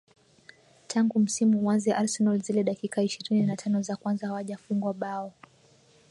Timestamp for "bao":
4.93-5.33